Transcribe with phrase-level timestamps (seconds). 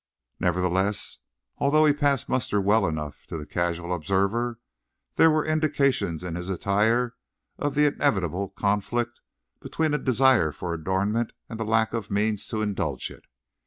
[0.39, 1.19] Nevertheless,
[1.59, 4.59] although he passed muster well enough to the casual observer,
[5.13, 7.13] there were indications in his attire
[7.59, 9.21] of the inevitable conflict
[9.59, 13.25] between a desire for adornment and the lack of means to indulge it.